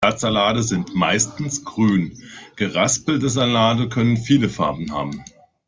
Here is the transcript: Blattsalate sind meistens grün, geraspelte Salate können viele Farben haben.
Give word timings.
Blattsalate 0.03 0.63
sind 0.63 0.95
meistens 0.95 1.63
grün, 1.63 2.23
geraspelte 2.55 3.29
Salate 3.29 3.87
können 3.87 4.17
viele 4.17 4.49
Farben 4.49 4.91
haben. 4.91 5.23